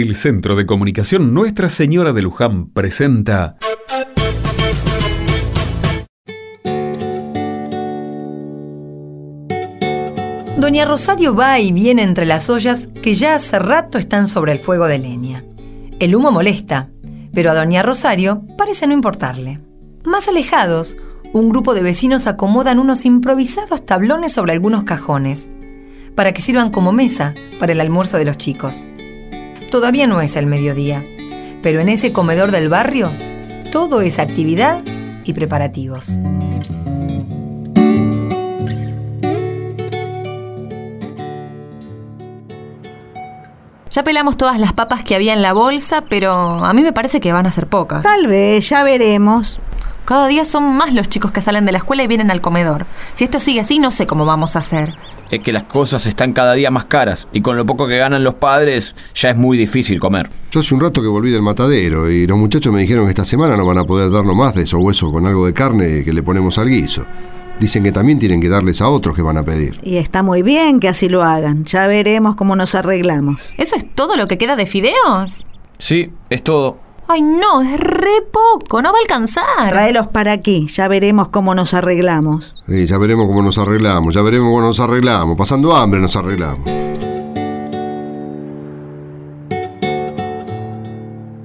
El 0.00 0.14
Centro 0.14 0.54
de 0.54 0.64
Comunicación 0.64 1.34
Nuestra 1.34 1.68
Señora 1.68 2.12
de 2.12 2.22
Luján 2.22 2.70
presenta 2.70 3.56
Doña 10.56 10.84
Rosario 10.84 11.34
va 11.34 11.58
y 11.58 11.72
viene 11.72 12.04
entre 12.04 12.26
las 12.26 12.48
ollas 12.48 12.88
que 13.02 13.14
ya 13.14 13.34
hace 13.34 13.58
rato 13.58 13.98
están 13.98 14.28
sobre 14.28 14.52
el 14.52 14.60
fuego 14.60 14.86
de 14.86 15.00
leña. 15.00 15.44
El 15.98 16.14
humo 16.14 16.30
molesta, 16.30 16.90
pero 17.34 17.50
a 17.50 17.54
Doña 17.54 17.82
Rosario 17.82 18.44
parece 18.56 18.86
no 18.86 18.94
importarle. 18.94 19.60
Más 20.04 20.28
alejados, 20.28 20.96
un 21.32 21.48
grupo 21.48 21.74
de 21.74 21.82
vecinos 21.82 22.28
acomodan 22.28 22.78
unos 22.78 23.04
improvisados 23.04 23.84
tablones 23.84 24.30
sobre 24.30 24.52
algunos 24.52 24.84
cajones, 24.84 25.50
para 26.14 26.32
que 26.32 26.40
sirvan 26.40 26.70
como 26.70 26.92
mesa 26.92 27.34
para 27.58 27.72
el 27.72 27.80
almuerzo 27.80 28.16
de 28.16 28.26
los 28.26 28.38
chicos. 28.38 28.86
Todavía 29.70 30.06
no 30.06 30.20
es 30.20 30.36
el 30.36 30.46
mediodía, 30.46 31.04
pero 31.62 31.80
en 31.80 31.88
ese 31.88 32.12
comedor 32.12 32.50
del 32.50 32.68
barrio, 32.68 33.12
todo 33.70 34.00
es 34.00 34.18
actividad 34.18 34.82
y 35.24 35.34
preparativos. 35.34 36.18
Ya 43.90 44.02
pelamos 44.04 44.36
todas 44.36 44.58
las 44.58 44.72
papas 44.72 45.02
que 45.02 45.14
había 45.14 45.32
en 45.32 45.42
la 45.42 45.52
bolsa, 45.52 46.02
pero 46.08 46.32
a 46.32 46.72
mí 46.72 46.82
me 46.82 46.92
parece 46.92 47.20
que 47.20 47.32
van 47.32 47.46
a 47.46 47.50
ser 47.50 47.66
pocas. 47.66 48.02
Tal 48.02 48.26
vez, 48.26 48.68
ya 48.68 48.82
veremos. 48.82 49.60
Cada 50.04 50.28
día 50.28 50.44
son 50.46 50.74
más 50.76 50.94
los 50.94 51.08
chicos 51.08 51.32
que 51.32 51.42
salen 51.42 51.66
de 51.66 51.72
la 51.72 51.78
escuela 51.78 52.02
y 52.02 52.06
vienen 52.06 52.30
al 52.30 52.40
comedor. 52.40 52.86
Si 53.14 53.24
esto 53.24 53.40
sigue 53.40 53.60
así, 53.60 53.78
no 53.78 53.90
sé 53.90 54.06
cómo 54.06 54.24
vamos 54.24 54.56
a 54.56 54.60
hacer. 54.60 54.94
Es 55.30 55.40
que 55.40 55.52
las 55.52 55.64
cosas 55.64 56.06
están 56.06 56.32
cada 56.32 56.54
día 56.54 56.70
más 56.70 56.86
caras 56.86 57.28
y 57.32 57.42
con 57.42 57.56
lo 57.56 57.66
poco 57.66 57.86
que 57.86 57.98
ganan 57.98 58.24
los 58.24 58.34
padres 58.34 58.94
ya 59.14 59.30
es 59.30 59.36
muy 59.36 59.58
difícil 59.58 60.00
comer. 60.00 60.30
Yo 60.50 60.60
hace 60.60 60.74
un 60.74 60.80
rato 60.80 61.02
que 61.02 61.08
volví 61.08 61.30
del 61.30 61.42
matadero 61.42 62.10
y 62.10 62.26
los 62.26 62.38
muchachos 62.38 62.72
me 62.72 62.80
dijeron 62.80 63.04
que 63.04 63.10
esta 63.10 63.24
semana 63.24 63.56
no 63.56 63.66
van 63.66 63.78
a 63.78 63.84
poder 63.84 64.10
darnos 64.10 64.34
más 64.34 64.54
de 64.54 64.62
esos 64.62 64.80
huesos 64.82 65.12
con 65.12 65.26
algo 65.26 65.44
de 65.44 65.52
carne 65.52 66.02
que 66.02 66.12
le 66.12 66.22
ponemos 66.22 66.58
al 66.58 66.68
guiso. 66.68 67.04
Dicen 67.60 67.82
que 67.82 67.92
también 67.92 68.18
tienen 68.18 68.40
que 68.40 68.48
darles 68.48 68.80
a 68.80 68.88
otros 68.88 69.16
que 69.16 69.22
van 69.22 69.36
a 69.36 69.44
pedir. 69.44 69.80
Y 69.82 69.96
está 69.96 70.22
muy 70.22 70.42
bien 70.42 70.78
que 70.78 70.88
así 70.88 71.08
lo 71.08 71.24
hagan. 71.24 71.64
Ya 71.64 71.86
veremos 71.88 72.36
cómo 72.36 72.54
nos 72.54 72.74
arreglamos. 72.74 73.52
¿Eso 73.58 73.74
es 73.74 73.90
todo 73.90 74.16
lo 74.16 74.28
que 74.28 74.38
queda 74.38 74.54
de 74.54 74.64
fideos? 74.64 75.44
Sí, 75.78 76.10
es 76.30 76.42
todo. 76.42 76.78
Ay, 77.10 77.22
no, 77.22 77.62
es 77.62 77.80
re 77.80 78.20
poco, 78.30 78.82
no 78.82 78.92
va 78.92 78.98
a 78.98 79.00
alcanzar. 79.00 79.70
Tráelos 79.70 80.08
para 80.08 80.32
aquí, 80.32 80.66
ya 80.66 80.88
veremos 80.88 81.30
cómo 81.30 81.54
nos 81.54 81.72
arreglamos. 81.72 82.54
Sí, 82.66 82.86
ya 82.86 82.98
veremos 82.98 83.26
cómo 83.26 83.40
nos 83.40 83.56
arreglamos, 83.56 84.14
ya 84.14 84.20
veremos 84.20 84.48
cómo 84.48 84.60
nos 84.60 84.78
arreglamos. 84.78 85.34
Pasando 85.34 85.74
hambre 85.74 86.00
nos 86.00 86.14
arreglamos. 86.16 86.68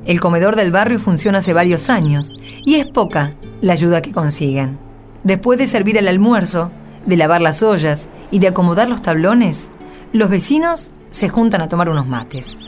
El 0.05 0.19
comedor 0.19 0.57
del 0.57 0.73
barrio 0.73 0.99
funciona 0.99 1.37
hace 1.37 1.53
varios 1.53 1.89
años 1.89 2.33
y 2.65 2.75
es 2.75 2.85
poca 2.85 3.35
la 3.61 3.71
ayuda 3.71 4.01
que 4.01 4.11
consiguen. 4.11 4.77
Después 5.23 5.57
de 5.57 5.67
servir 5.67 5.95
el 5.95 6.09
almuerzo, 6.09 6.71
de 7.05 7.15
lavar 7.15 7.41
las 7.41 7.63
ollas 7.63 8.09
y 8.31 8.39
de 8.39 8.49
acomodar 8.49 8.89
los 8.89 9.01
tablones, 9.01 9.71
los 10.11 10.29
vecinos 10.29 10.91
se 11.09 11.29
juntan 11.29 11.61
a 11.61 11.69
tomar 11.69 11.87
unos 11.87 12.05
mates. 12.05 12.59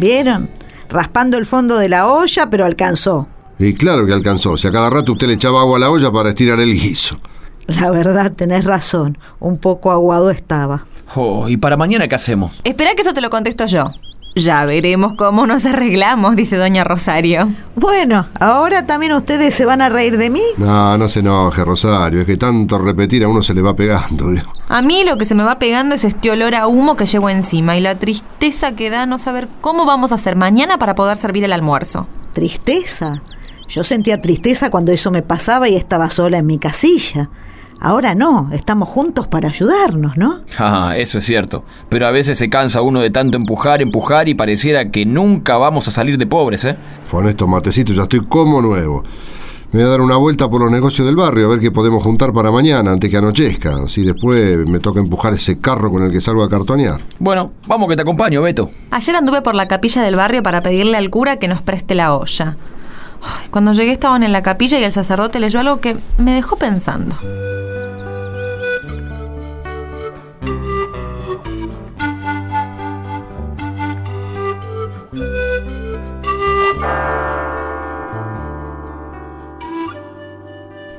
¿Vieron? 0.00 0.48
Raspando 0.88 1.36
el 1.36 1.44
fondo 1.44 1.76
de 1.76 1.90
la 1.90 2.06
olla, 2.06 2.48
pero 2.48 2.64
alcanzó. 2.64 3.28
Y 3.58 3.74
claro 3.74 4.06
que 4.06 4.14
alcanzó. 4.14 4.56
Si 4.56 4.66
a 4.66 4.72
cada 4.72 4.88
rato 4.88 5.12
usted 5.12 5.26
le 5.26 5.34
echaba 5.34 5.60
agua 5.60 5.76
a 5.76 5.80
la 5.80 5.90
olla 5.90 6.10
para 6.10 6.30
estirar 6.30 6.58
el 6.58 6.72
guiso. 6.72 7.20
La 7.66 7.90
verdad, 7.90 8.32
tenés 8.32 8.64
razón. 8.64 9.18
Un 9.38 9.58
poco 9.58 9.90
aguado 9.90 10.30
estaba. 10.30 10.86
Oh, 11.14 11.48
¿Y 11.50 11.58
para 11.58 11.76
mañana 11.76 12.08
qué 12.08 12.14
hacemos? 12.14 12.52
Espera 12.64 12.94
que 12.94 13.02
eso 13.02 13.12
te 13.12 13.20
lo 13.20 13.28
contesto 13.28 13.66
yo. 13.66 13.92
Ya 14.36 14.64
veremos 14.64 15.14
cómo 15.18 15.46
nos 15.46 15.66
arreglamos, 15.66 16.34
dice 16.34 16.56
doña 16.56 16.82
Rosario. 16.82 17.50
Bueno, 17.76 18.28
¿ahora 18.38 18.86
también 18.86 19.12
ustedes 19.12 19.54
se 19.54 19.66
van 19.66 19.82
a 19.82 19.90
reír 19.90 20.16
de 20.16 20.30
mí? 20.30 20.42
No, 20.56 20.96
no 20.96 21.08
se 21.08 21.20
enoje, 21.20 21.62
Rosario. 21.62 22.20
Es 22.20 22.26
que 22.26 22.38
tanto 22.38 22.78
repetir 22.78 23.24
a 23.24 23.28
uno 23.28 23.42
se 23.42 23.52
le 23.52 23.60
va 23.60 23.74
pegando. 23.74 24.30
A 24.72 24.82
mí 24.82 25.02
lo 25.02 25.18
que 25.18 25.24
se 25.24 25.34
me 25.34 25.42
va 25.42 25.58
pegando 25.58 25.96
es 25.96 26.04
este 26.04 26.30
olor 26.30 26.54
a 26.54 26.68
humo 26.68 26.94
que 26.94 27.04
llevo 27.04 27.28
encima 27.28 27.76
y 27.76 27.80
la 27.80 27.98
tristeza 27.98 28.76
que 28.76 28.88
da 28.88 29.04
no 29.04 29.18
saber 29.18 29.48
cómo 29.60 29.84
vamos 29.84 30.12
a 30.12 30.14
hacer 30.14 30.36
mañana 30.36 30.78
para 30.78 30.94
poder 30.94 31.16
servir 31.16 31.42
el 31.42 31.52
almuerzo. 31.52 32.06
¿Tristeza? 32.34 33.20
Yo 33.68 33.82
sentía 33.82 34.22
tristeza 34.22 34.70
cuando 34.70 34.92
eso 34.92 35.10
me 35.10 35.22
pasaba 35.22 35.68
y 35.68 35.74
estaba 35.74 36.08
sola 36.08 36.38
en 36.38 36.46
mi 36.46 36.60
casilla. 36.60 37.30
Ahora 37.80 38.14
no, 38.14 38.50
estamos 38.52 38.88
juntos 38.88 39.26
para 39.26 39.48
ayudarnos, 39.48 40.16
¿no? 40.16 40.42
Ah, 40.56 40.94
eso 40.96 41.18
es 41.18 41.24
cierto. 41.24 41.64
Pero 41.88 42.06
a 42.06 42.12
veces 42.12 42.38
se 42.38 42.48
cansa 42.48 42.80
uno 42.80 43.00
de 43.00 43.10
tanto 43.10 43.38
empujar, 43.38 43.82
empujar 43.82 44.28
y 44.28 44.34
pareciera 44.34 44.92
que 44.92 45.04
nunca 45.04 45.56
vamos 45.56 45.88
a 45.88 45.90
salir 45.90 46.16
de 46.16 46.28
pobres, 46.28 46.64
¿eh? 46.64 46.76
Con 47.10 47.26
estos 47.26 47.48
matecitos 47.48 47.96
ya 47.96 48.02
estoy 48.02 48.24
como 48.24 48.62
nuevo. 48.62 49.02
Me 49.72 49.78
voy 49.78 49.86
a 49.86 49.90
dar 49.90 50.00
una 50.00 50.16
vuelta 50.16 50.50
por 50.50 50.60
los 50.60 50.70
negocios 50.70 51.06
del 51.06 51.14
barrio 51.14 51.46
a 51.46 51.48
ver 51.50 51.60
qué 51.60 51.70
podemos 51.70 52.02
juntar 52.02 52.32
para 52.32 52.50
mañana 52.50 52.90
antes 52.90 53.08
que 53.08 53.16
anochezca. 53.16 53.76
Así 53.84 54.02
después 54.02 54.66
me 54.66 54.80
toca 54.80 54.98
empujar 54.98 55.32
ese 55.34 55.60
carro 55.60 55.92
con 55.92 56.02
el 56.02 56.10
que 56.10 56.20
salgo 56.20 56.42
a 56.42 56.48
cartonear. 56.48 57.00
Bueno, 57.20 57.52
vamos 57.68 57.88
que 57.88 57.94
te 57.94 58.02
acompaño, 58.02 58.42
Beto. 58.42 58.68
Ayer 58.90 59.14
anduve 59.14 59.42
por 59.42 59.54
la 59.54 59.68
capilla 59.68 60.02
del 60.02 60.16
barrio 60.16 60.42
para 60.42 60.60
pedirle 60.62 60.96
al 60.96 61.08
cura 61.08 61.38
que 61.38 61.46
nos 61.46 61.62
preste 61.62 61.94
la 61.94 62.16
olla. 62.16 62.56
Cuando 63.52 63.72
llegué 63.72 63.92
estaban 63.92 64.24
en 64.24 64.32
la 64.32 64.42
capilla 64.42 64.80
y 64.80 64.82
el 64.82 64.92
sacerdote 64.92 65.38
leyó 65.38 65.60
algo 65.60 65.80
que 65.80 65.96
me 66.18 66.34
dejó 66.34 66.56
pensando. 66.56 67.14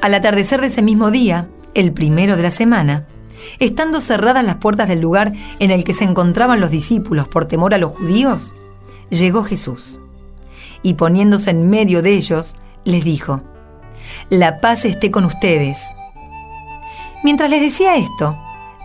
Al 0.01 0.15
atardecer 0.15 0.61
de 0.61 0.67
ese 0.67 0.81
mismo 0.81 1.11
día, 1.11 1.47
el 1.75 1.93
primero 1.93 2.35
de 2.35 2.41
la 2.41 2.49
semana, 2.51 3.07
estando 3.59 4.01
cerradas 4.01 4.43
las 4.43 4.55
puertas 4.55 4.89
del 4.89 4.99
lugar 4.99 5.33
en 5.59 5.69
el 5.69 5.83
que 5.83 5.93
se 5.93 6.03
encontraban 6.03 6.59
los 6.59 6.71
discípulos 6.71 7.27
por 7.27 7.45
temor 7.45 7.75
a 7.75 7.77
los 7.77 7.91
judíos, 7.91 8.55
llegó 9.11 9.43
Jesús 9.43 9.99
y 10.81 10.95
poniéndose 10.95 11.51
en 11.51 11.69
medio 11.69 12.01
de 12.01 12.13
ellos, 12.13 12.57
les 12.83 13.03
dijo, 13.03 13.41
La 14.31 14.59
paz 14.59 14.85
esté 14.85 15.11
con 15.11 15.23
ustedes. 15.23 15.85
Mientras 17.23 17.51
les 17.51 17.61
decía 17.61 17.95
esto, 17.95 18.35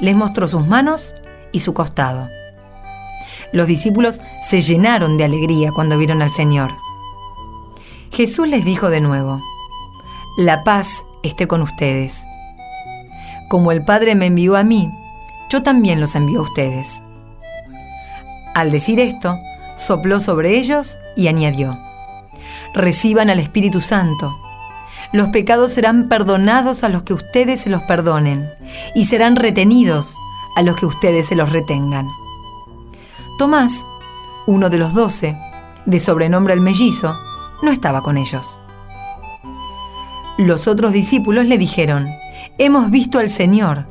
les 0.01 0.15
mostró 0.15 0.47
sus 0.47 0.67
manos 0.67 1.15
y 1.51 1.61
su 1.61 1.73
costado. 1.73 2.29
Los 3.55 3.67
discípulos 3.67 4.21
se 4.47 4.61
llenaron 4.61 5.17
de 5.17 5.25
alegría 5.25 5.71
cuando 5.75 5.97
vieron 5.97 6.21
al 6.21 6.31
Señor. 6.31 6.73
Jesús 8.13 8.47
les 8.49 8.67
dijo 8.67 8.91
de 8.91 9.01
nuevo, 9.01 9.41
La 10.37 10.65
paz 10.65 11.07
esté 11.23 11.49
con 11.49 11.63
ustedes. 11.63 12.27
Como 13.49 13.73
el 13.73 13.83
Padre 13.83 14.15
me 14.15 14.27
envió 14.27 14.55
a 14.57 14.65
mí, 14.65 14.91
yo 15.49 15.63
también 15.63 15.99
los 15.99 16.15
envío 16.15 16.41
a 16.41 16.43
ustedes. 16.43 17.01
Al 18.55 18.71
decir 18.71 19.01
esto, 19.01 19.39
sopló 19.77 20.21
sobre 20.21 20.59
ellos 20.59 20.99
y 21.17 21.29
añadió, 21.29 21.79
Reciban 22.75 23.31
al 23.31 23.39
Espíritu 23.39 23.81
Santo. 23.81 24.39
Los 25.11 25.31
pecados 25.31 25.73
serán 25.73 26.07
perdonados 26.07 26.85
a 26.85 26.91
los 26.91 27.03
que 27.03 27.15
ustedes 27.15 27.63
se 27.63 27.71
los 27.71 27.83
perdonen 27.85 28.47
y 28.95 29.07
serán 29.07 29.37
retenidos 29.37 30.19
a 30.55 30.61
los 30.61 30.77
que 30.77 30.85
ustedes 30.85 31.29
se 31.29 31.35
los 31.35 31.51
retengan. 31.51 32.07
Tomás, 33.39 33.87
uno 34.47 34.69
de 34.69 34.77
los 34.77 34.93
doce, 34.93 35.35
de 35.87 35.99
sobrenombre 35.99 36.53
el 36.53 36.61
mellizo, 36.61 37.17
no 37.63 37.71
estaba 37.71 38.03
con 38.03 38.19
ellos. 38.19 38.61
Los 40.39 40.69
otros 40.69 40.93
discípulos 40.93 41.47
le 41.47 41.57
dijeron, 41.57 42.09
Hemos 42.59 42.91
visto 42.91 43.19
al 43.19 43.31
Señor. 43.31 43.87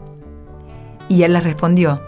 Y 1.09 1.23
él 1.23 1.33
les 1.33 1.43
respondió, 1.43 2.01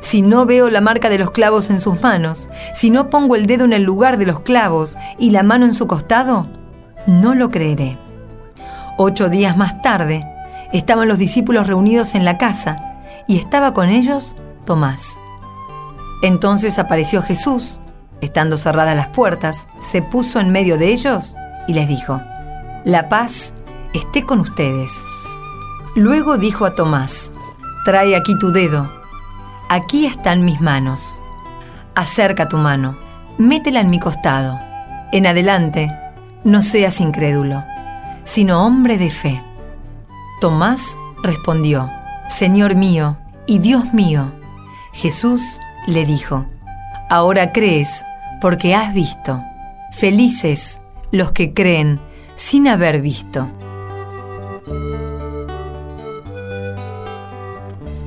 Si 0.00 0.22
no 0.22 0.46
veo 0.46 0.70
la 0.70 0.80
marca 0.80 1.08
de 1.08 1.18
los 1.18 1.32
clavos 1.32 1.70
en 1.70 1.80
sus 1.80 2.00
manos, 2.00 2.48
si 2.72 2.90
no 2.90 3.10
pongo 3.10 3.34
el 3.34 3.46
dedo 3.46 3.64
en 3.64 3.72
el 3.72 3.82
lugar 3.82 4.16
de 4.16 4.26
los 4.26 4.40
clavos 4.40 4.96
y 5.18 5.30
la 5.30 5.42
mano 5.42 5.66
en 5.66 5.74
su 5.74 5.88
costado, 5.88 6.46
no 7.06 7.34
lo 7.34 7.50
creeré. 7.50 7.98
Ocho 8.96 9.28
días 9.28 9.56
más 9.56 9.82
tarde, 9.82 10.24
estaban 10.72 11.08
los 11.08 11.18
discípulos 11.18 11.66
reunidos 11.66 12.14
en 12.14 12.24
la 12.24 12.38
casa 12.38 13.02
y 13.26 13.38
estaba 13.38 13.74
con 13.74 13.88
ellos 13.88 14.36
Tomás. 14.66 15.20
Entonces 16.22 16.78
apareció 16.78 17.22
Jesús, 17.22 17.80
estando 18.20 18.56
cerradas 18.56 18.96
las 18.96 19.08
puertas, 19.08 19.66
se 19.80 20.02
puso 20.02 20.38
en 20.38 20.50
medio 20.50 20.78
de 20.78 20.92
ellos 20.92 21.34
y 21.66 21.74
les 21.74 21.88
dijo, 21.88 22.20
La 22.84 23.08
paz 23.08 23.54
esté 23.92 24.24
con 24.24 24.40
ustedes. 24.40 25.04
Luego 25.94 26.38
dijo 26.38 26.64
a 26.64 26.74
Tomás, 26.74 27.32
Trae 27.84 28.14
aquí 28.14 28.38
tu 28.38 28.52
dedo, 28.52 28.90
aquí 29.68 30.06
están 30.06 30.44
mis 30.44 30.60
manos. 30.60 31.22
Acerca 31.94 32.48
tu 32.48 32.56
mano, 32.56 32.96
métela 33.38 33.80
en 33.80 33.90
mi 33.90 33.98
costado. 33.98 34.60
En 35.12 35.26
adelante, 35.26 35.90
no 36.44 36.62
seas 36.62 37.00
incrédulo, 37.00 37.64
sino 38.24 38.64
hombre 38.64 38.98
de 38.98 39.10
fe. 39.10 39.42
Tomás 40.40 40.96
respondió, 41.22 41.90
Señor 42.28 42.76
mío 42.76 43.16
y 43.46 43.58
Dios 43.58 43.92
mío. 43.92 44.32
Jesús 44.92 45.58
le 45.86 46.04
dijo, 46.04 46.46
Ahora 47.08 47.52
crees 47.52 48.04
porque 48.40 48.74
has 48.74 48.94
visto. 48.94 49.42
Felices 49.92 50.80
los 51.10 51.32
que 51.32 51.52
creen 51.52 51.98
sin 52.36 52.68
haber 52.68 53.02
visto. 53.02 53.48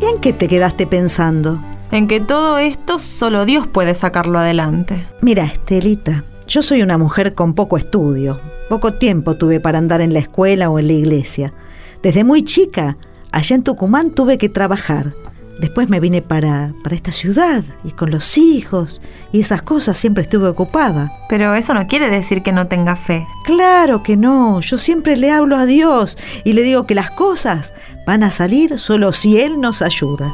¿Y 0.03 0.05
en 0.05 0.19
qué 0.19 0.33
te 0.33 0.49
quedaste 0.49 0.85
pensando? 0.85 1.63
En 1.89 2.09
que 2.09 2.19
todo 2.19 2.57
esto 2.57 2.99
solo 2.99 3.45
Dios 3.45 3.67
puede 3.67 3.93
sacarlo 3.93 4.37
adelante. 4.37 5.07
Mira, 5.21 5.45
Estelita, 5.45 6.25
yo 6.45 6.61
soy 6.61 6.81
una 6.81 6.97
mujer 6.97 7.35
con 7.35 7.53
poco 7.53 7.77
estudio. 7.77 8.41
Poco 8.67 8.95
tiempo 8.95 9.37
tuve 9.37 9.61
para 9.61 9.77
andar 9.77 10.01
en 10.01 10.11
la 10.11 10.19
escuela 10.19 10.69
o 10.69 10.77
en 10.77 10.87
la 10.87 10.93
iglesia. 10.93 11.53
Desde 12.01 12.25
muy 12.25 12.43
chica, 12.43 12.97
allá 13.31 13.55
en 13.55 13.63
Tucumán 13.63 14.09
tuve 14.09 14.37
que 14.37 14.49
trabajar. 14.49 15.13
Después 15.59 15.89
me 15.89 15.99
vine 15.99 16.21
para, 16.21 16.73
para 16.83 16.95
esta 16.95 17.11
ciudad 17.11 17.63
y 17.83 17.91
con 17.91 18.11
los 18.11 18.37
hijos 18.37 19.01
y 19.31 19.39
esas 19.39 19.61
cosas 19.61 19.97
siempre 19.97 20.23
estuve 20.23 20.47
ocupada. 20.47 21.11
Pero 21.29 21.55
eso 21.55 21.73
no 21.73 21.87
quiere 21.87 22.09
decir 22.09 22.43
que 22.43 22.51
no 22.51 22.67
tenga 22.67 22.95
fe. 22.95 23.25
Claro 23.45 24.03
que 24.03 24.17
no, 24.17 24.59
yo 24.61 24.77
siempre 24.77 25.15
le 25.15 25.31
hablo 25.31 25.55
a 25.55 25.65
Dios 25.65 26.17
y 26.43 26.53
le 26.53 26.63
digo 26.63 26.85
que 26.85 26.95
las 26.95 27.11
cosas 27.11 27.73
van 28.05 28.23
a 28.23 28.31
salir 28.31 28.79
solo 28.79 29.11
si 29.13 29.39
Él 29.39 29.61
nos 29.61 29.81
ayuda. 29.81 30.33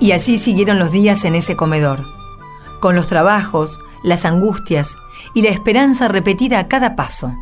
Y 0.00 0.12
así 0.12 0.38
siguieron 0.38 0.78
los 0.78 0.92
días 0.92 1.24
en 1.24 1.34
ese 1.34 1.56
comedor, 1.56 2.04
con 2.80 2.96
los 2.96 3.06
trabajos, 3.06 3.78
las 4.02 4.24
angustias 4.24 4.96
y 5.34 5.42
la 5.42 5.50
esperanza 5.50 6.08
repetida 6.08 6.58
a 6.58 6.68
cada 6.68 6.96
paso. 6.96 7.34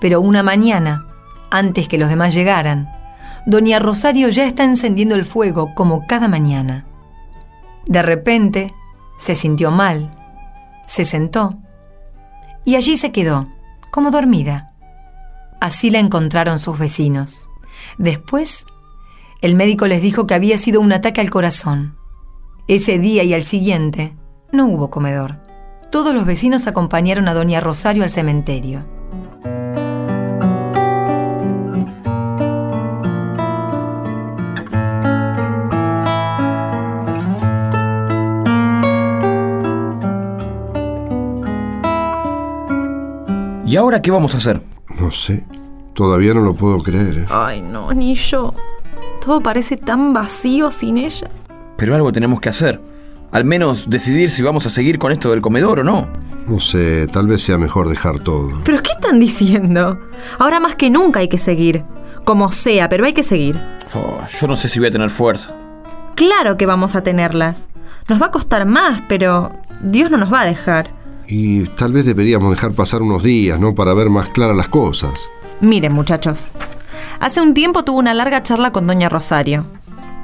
Pero 0.00 0.20
una 0.20 0.42
mañana, 0.42 1.06
antes 1.50 1.88
que 1.88 1.98
los 1.98 2.08
demás 2.08 2.32
llegaran, 2.32 2.88
doña 3.46 3.80
Rosario 3.80 4.28
ya 4.28 4.46
está 4.46 4.64
encendiendo 4.64 5.16
el 5.16 5.24
fuego 5.24 5.74
como 5.74 6.06
cada 6.06 6.28
mañana. 6.28 6.86
De 7.86 8.02
repente, 8.02 8.72
se 9.18 9.34
sintió 9.34 9.70
mal, 9.70 10.10
se 10.86 11.04
sentó 11.04 11.58
y 12.64 12.76
allí 12.76 12.96
se 12.96 13.12
quedó, 13.12 13.48
como 13.90 14.10
dormida. 14.10 14.72
Así 15.60 15.90
la 15.90 15.98
encontraron 15.98 16.58
sus 16.58 16.78
vecinos. 16.78 17.50
Después 17.98 18.66
el 19.44 19.56
médico 19.56 19.86
les 19.86 20.00
dijo 20.00 20.26
que 20.26 20.32
había 20.32 20.56
sido 20.56 20.80
un 20.80 20.90
ataque 20.90 21.20
al 21.20 21.28
corazón. 21.28 21.96
Ese 22.66 22.98
día 22.98 23.24
y 23.24 23.34
al 23.34 23.42
siguiente 23.42 24.16
no 24.52 24.66
hubo 24.68 24.88
comedor. 24.88 25.42
Todos 25.92 26.14
los 26.14 26.24
vecinos 26.24 26.66
acompañaron 26.66 27.28
a 27.28 27.34
doña 27.34 27.60
Rosario 27.60 28.04
al 28.04 28.10
cementerio. 28.10 28.86
¿Y 43.66 43.76
ahora 43.76 44.00
qué 44.00 44.10
vamos 44.10 44.32
a 44.32 44.38
hacer? 44.38 44.62
No 44.98 45.10
sé. 45.10 45.44
Todavía 45.92 46.32
no 46.32 46.40
lo 46.40 46.54
puedo 46.54 46.82
creer. 46.82 47.18
¿eh? 47.18 47.24
Ay, 47.28 47.60
no, 47.60 47.92
ni 47.92 48.14
yo. 48.14 48.54
Todo 49.24 49.40
parece 49.40 49.76
tan 49.78 50.12
vacío 50.12 50.70
sin 50.70 50.98
ella. 50.98 51.30
Pero 51.78 51.94
algo 51.94 52.12
tenemos 52.12 52.40
que 52.40 52.50
hacer. 52.50 52.80
Al 53.32 53.44
menos 53.44 53.88
decidir 53.88 54.30
si 54.30 54.42
vamos 54.42 54.66
a 54.66 54.70
seguir 54.70 54.98
con 54.98 55.12
esto 55.12 55.30
del 55.30 55.40
comedor 55.40 55.80
o 55.80 55.84
no. 55.84 56.06
No 56.46 56.60
sé, 56.60 57.06
tal 57.06 57.26
vez 57.26 57.42
sea 57.42 57.56
mejor 57.56 57.88
dejar 57.88 58.20
todo. 58.20 58.60
¿Pero 58.64 58.82
qué 58.82 58.90
están 58.92 59.18
diciendo? 59.18 59.98
Ahora 60.38 60.60
más 60.60 60.74
que 60.74 60.90
nunca 60.90 61.20
hay 61.20 61.28
que 61.28 61.38
seguir. 61.38 61.84
Como 62.24 62.52
sea, 62.52 62.88
pero 62.88 63.06
hay 63.06 63.14
que 63.14 63.22
seguir. 63.22 63.58
Oh, 63.94 64.20
yo 64.40 64.46
no 64.46 64.56
sé 64.56 64.68
si 64.68 64.78
voy 64.78 64.88
a 64.88 64.92
tener 64.92 65.08
fuerza. 65.08 65.54
Claro 66.16 66.58
que 66.58 66.66
vamos 66.66 66.94
a 66.94 67.02
tenerlas. 67.02 67.66
Nos 68.08 68.20
va 68.20 68.26
a 68.26 68.30
costar 68.30 68.66
más, 68.66 69.02
pero 69.08 69.52
Dios 69.82 70.10
no 70.10 70.18
nos 70.18 70.32
va 70.32 70.42
a 70.42 70.46
dejar. 70.46 70.90
Y 71.26 71.64
tal 71.64 71.92
vez 71.92 72.04
deberíamos 72.04 72.50
dejar 72.50 72.72
pasar 72.72 73.00
unos 73.00 73.22
días, 73.22 73.58
¿no? 73.58 73.74
Para 73.74 73.94
ver 73.94 74.10
más 74.10 74.28
claras 74.28 74.56
las 74.56 74.68
cosas. 74.68 75.28
Miren, 75.60 75.92
muchachos. 75.92 76.50
Hace 77.24 77.40
un 77.40 77.54
tiempo 77.54 77.84
tuve 77.84 78.00
una 78.00 78.12
larga 78.12 78.42
charla 78.42 78.70
con 78.70 78.86
Doña 78.86 79.08
Rosario, 79.08 79.64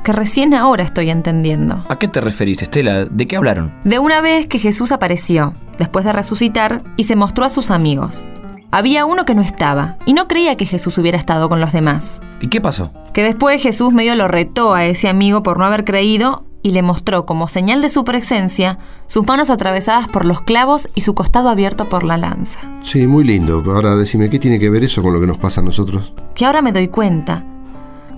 que 0.04 0.12
recién 0.12 0.52
ahora 0.52 0.84
estoy 0.84 1.08
entendiendo. 1.08 1.82
¿A 1.88 1.98
qué 1.98 2.08
te 2.08 2.20
referís, 2.20 2.60
Estela? 2.60 3.06
¿De 3.06 3.26
qué 3.26 3.36
hablaron? 3.36 3.72
De 3.84 3.98
una 3.98 4.20
vez 4.20 4.44
que 4.44 4.58
Jesús 4.58 4.92
apareció, 4.92 5.54
después 5.78 6.04
de 6.04 6.12
resucitar, 6.12 6.82
y 6.98 7.04
se 7.04 7.16
mostró 7.16 7.46
a 7.46 7.48
sus 7.48 7.70
amigos. 7.70 8.26
Había 8.70 9.06
uno 9.06 9.24
que 9.24 9.34
no 9.34 9.40
estaba, 9.40 9.96
y 10.04 10.12
no 10.12 10.28
creía 10.28 10.56
que 10.56 10.66
Jesús 10.66 10.98
hubiera 10.98 11.16
estado 11.16 11.48
con 11.48 11.58
los 11.58 11.72
demás. 11.72 12.20
¿Y 12.38 12.48
qué 12.48 12.60
pasó? 12.60 12.92
Que 13.14 13.22
después 13.22 13.62
Jesús 13.62 13.94
medio 13.94 14.14
lo 14.14 14.28
retó 14.28 14.74
a 14.74 14.84
ese 14.84 15.08
amigo 15.08 15.42
por 15.42 15.58
no 15.58 15.64
haber 15.64 15.86
creído 15.86 16.44
y 16.62 16.70
le 16.70 16.82
mostró 16.82 17.26
como 17.26 17.48
señal 17.48 17.80
de 17.82 17.88
su 17.88 18.04
presencia 18.04 18.78
sus 19.06 19.26
manos 19.26 19.50
atravesadas 19.50 20.08
por 20.08 20.24
los 20.24 20.40
clavos 20.42 20.88
y 20.94 21.00
su 21.02 21.14
costado 21.14 21.48
abierto 21.48 21.88
por 21.88 22.04
la 22.04 22.16
lanza. 22.16 22.60
Sí, 22.82 23.06
muy 23.06 23.24
lindo. 23.24 23.62
Ahora 23.66 23.96
decime, 23.96 24.28
¿qué 24.30 24.38
tiene 24.38 24.58
que 24.58 24.70
ver 24.70 24.84
eso 24.84 25.02
con 25.02 25.12
lo 25.12 25.20
que 25.20 25.26
nos 25.26 25.38
pasa 25.38 25.60
a 25.60 25.64
nosotros? 25.64 26.12
Que 26.34 26.44
ahora 26.44 26.62
me 26.62 26.72
doy 26.72 26.88
cuenta. 26.88 27.44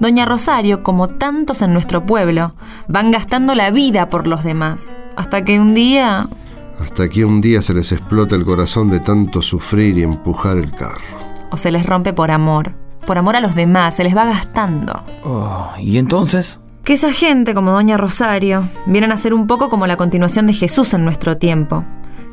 Doña 0.00 0.24
Rosario, 0.24 0.82
como 0.82 1.08
tantos 1.08 1.62
en 1.62 1.72
nuestro 1.72 2.04
pueblo, 2.04 2.54
van 2.88 3.10
gastando 3.12 3.54
la 3.54 3.70
vida 3.70 4.08
por 4.08 4.26
los 4.26 4.42
demás, 4.42 4.96
hasta 5.16 5.44
que 5.44 5.60
un 5.60 5.74
día... 5.74 6.28
Hasta 6.80 7.08
que 7.08 7.24
un 7.24 7.40
día 7.40 7.62
se 7.62 7.74
les 7.74 7.92
explota 7.92 8.34
el 8.34 8.44
corazón 8.44 8.90
de 8.90 8.98
tanto 8.98 9.40
sufrir 9.42 9.98
y 9.98 10.02
empujar 10.02 10.56
el 10.58 10.72
carro. 10.72 11.00
o 11.50 11.56
se 11.56 11.70
les 11.70 11.86
rompe 11.86 12.12
por 12.12 12.32
amor, 12.32 12.74
por 13.06 13.18
amor 13.18 13.36
a 13.36 13.40
los 13.40 13.54
demás, 13.54 13.94
se 13.94 14.02
les 14.02 14.16
va 14.16 14.24
gastando. 14.24 15.04
Oh, 15.24 15.68
¿Y 15.78 15.98
entonces? 15.98 16.60
Que 16.84 16.94
esa 16.94 17.12
gente 17.12 17.54
como 17.54 17.70
Doña 17.70 17.96
Rosario 17.96 18.68
vienen 18.86 19.12
a 19.12 19.16
ser 19.16 19.34
un 19.34 19.46
poco 19.46 19.68
como 19.68 19.86
la 19.86 19.96
continuación 19.96 20.48
de 20.48 20.52
Jesús 20.52 20.94
en 20.94 21.04
nuestro 21.04 21.36
tiempo, 21.36 21.84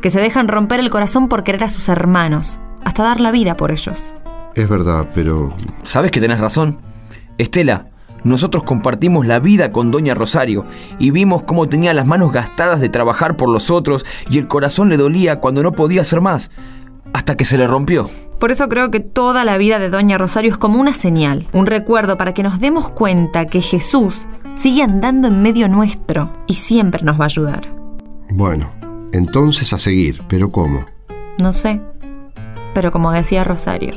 que 0.02 0.10
se 0.10 0.20
dejan 0.20 0.48
romper 0.48 0.80
el 0.80 0.90
corazón 0.90 1.30
por 1.30 1.44
querer 1.44 1.64
a 1.64 1.70
sus 1.70 1.88
hermanos, 1.88 2.60
hasta 2.84 3.04
dar 3.04 3.20
la 3.20 3.30
vida 3.30 3.54
por 3.54 3.72
ellos. 3.72 4.12
Es 4.56 4.68
verdad, 4.68 5.08
pero 5.14 5.54
¿Sabes 5.84 6.10
que 6.10 6.20
tenés 6.20 6.40
razón? 6.40 6.80
Estela, 7.38 7.90
nosotros 8.24 8.64
compartimos 8.64 9.28
la 9.28 9.40
vida 9.40 9.72
con 9.72 9.92
Doña 9.92 10.16
Rosario 10.16 10.66
y 10.98 11.12
vimos 11.12 11.44
cómo 11.44 11.70
tenía 11.70 11.94
las 11.94 12.08
manos 12.08 12.34
gastadas 12.34 12.82
de 12.82 12.90
trabajar 12.90 13.38
por 13.38 13.50
los 13.50 13.70
otros 13.70 14.04
y 14.32 14.40
el 14.40 14.48
corazón 14.48 14.90
le 14.90 14.98
dolía 14.98 15.40
cuando 15.40 15.62
no 15.62 15.74
podía 15.74 16.02
hacer 16.02 16.22
más, 16.22 16.50
hasta 17.14 17.36
que 17.36 17.46
se 17.46 17.58
le 17.58 17.68
rompió. 17.68 18.10
Por 18.40 18.52
eso 18.52 18.70
creo 18.70 18.90
que 18.90 19.00
toda 19.00 19.44
la 19.44 19.58
vida 19.58 19.80
de 19.80 19.90
Doña 19.90 20.18
Rosario 20.18 20.52
es 20.52 20.58
como 20.58 20.80
una 20.80 20.94
señal, 20.94 21.48
un 21.52 21.66
recuerdo 21.66 22.18
para 22.18 22.34
que 22.34 22.44
nos 22.44 22.60
demos 22.60 22.90
cuenta 22.90 23.46
que 23.46 23.62
Jesús 23.62 24.28
sigue 24.56 24.84
andando 24.84 25.28
en 25.28 25.42
medio 25.42 25.68
nuestro 25.68 26.32
y 26.48 26.54
siempre 26.54 27.04
nos 27.04 27.20
va 27.20 27.24
a 27.24 27.28
ayudar. 27.28 27.74
bueno, 28.30 28.72
entonces 29.12 29.74
a 29.74 29.78
seguir, 29.78 30.22
pero 30.28 30.50
¿cómo? 30.50 30.86
No 31.42 31.52
sé, 31.52 31.82
pero 32.74 32.92
como 32.92 33.12
decía 33.12 33.44
Rosario, 33.44 33.96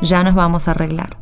ya 0.00 0.22
nos 0.22 0.34
vamos 0.34 0.68
a 0.68 0.70
arreglar. 0.70 1.18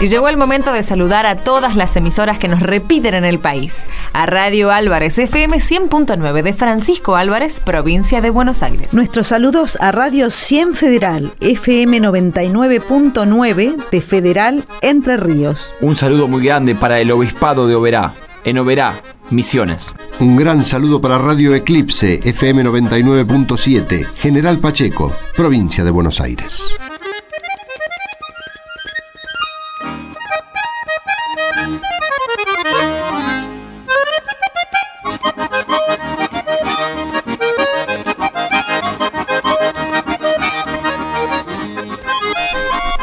Y 0.00 0.08
llegó 0.08 0.28
el 0.28 0.36
momento 0.36 0.72
de 0.72 0.82
saludar 0.82 1.24
a 1.24 1.36
todas 1.36 1.76
las 1.76 1.94
emisoras 1.96 2.38
que 2.38 2.48
nos 2.48 2.60
repiten 2.60 3.14
en 3.14 3.24
el 3.24 3.38
país. 3.38 3.78
A 4.12 4.26
Radio 4.26 4.70
Álvarez 4.70 5.18
FM 5.18 5.58
100.9 5.58 6.42
de 6.42 6.52
Francisco 6.52 7.16
Álvarez, 7.16 7.60
provincia 7.60 8.20
de 8.20 8.30
Buenos 8.30 8.62
Aires. 8.62 8.92
Nuestros 8.92 9.28
saludos 9.28 9.78
a 9.80 9.92
Radio 9.92 10.30
100 10.30 10.74
Federal, 10.74 11.32
FM 11.40 12.00
99.9 12.00 13.88
de 13.90 14.00
Federal 14.00 14.64
Entre 14.82 15.16
Ríos. 15.16 15.72
Un 15.80 15.94
saludo 15.94 16.26
muy 16.28 16.44
grande 16.44 16.74
para 16.74 16.98
el 16.98 17.10
Obispado 17.12 17.66
de 17.66 17.76
Oberá, 17.76 18.14
en 18.44 18.58
Oberá, 18.58 18.94
Misiones. 19.30 19.94
Un 20.20 20.36
gran 20.36 20.64
saludo 20.64 21.00
para 21.00 21.18
Radio 21.18 21.54
Eclipse, 21.54 22.20
FM 22.24 22.64
99.7, 22.64 24.04
General 24.16 24.58
Pacheco, 24.58 25.12
provincia 25.34 25.82
de 25.82 25.90
Buenos 25.90 26.20
Aires. 26.20 26.76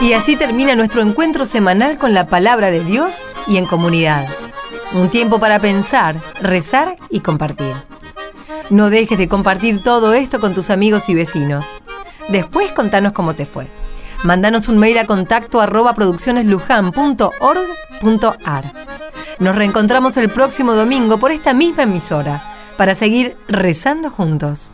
Y 0.01 0.13
así 0.13 0.35
termina 0.35 0.75
nuestro 0.75 1.03
encuentro 1.03 1.45
semanal 1.45 1.99
con 1.99 2.15
la 2.15 2.25
palabra 2.25 2.71
de 2.71 2.83
Dios 2.83 3.23
y 3.47 3.57
en 3.57 3.67
comunidad. 3.67 4.27
Un 4.93 5.09
tiempo 5.09 5.39
para 5.39 5.59
pensar, 5.59 6.15
rezar 6.41 6.95
y 7.11 7.19
compartir. 7.19 7.75
No 8.71 8.89
dejes 8.89 9.19
de 9.19 9.29
compartir 9.29 9.83
todo 9.83 10.13
esto 10.13 10.39
con 10.39 10.55
tus 10.55 10.71
amigos 10.71 11.07
y 11.07 11.13
vecinos. 11.13 11.67
Después 12.29 12.71
contanos 12.71 13.13
cómo 13.13 13.35
te 13.35 13.45
fue. 13.45 13.67
Mándanos 14.23 14.69
un 14.69 14.79
mail 14.79 14.97
a 14.97 15.05
contacto 15.05 15.61
arroba 15.61 15.93
produccioneslujan.org.ar. 15.93 18.73
Nos 19.37 19.55
reencontramos 19.55 20.17
el 20.17 20.29
próximo 20.29 20.73
domingo 20.73 21.19
por 21.19 21.31
esta 21.31 21.53
misma 21.53 21.83
emisora 21.83 22.43
para 22.75 22.95
seguir 22.95 23.37
rezando 23.47 24.09
juntos. 24.09 24.73